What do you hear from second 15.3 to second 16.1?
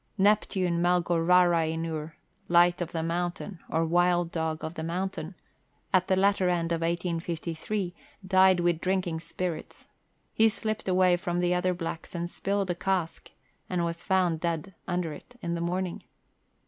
in the morning.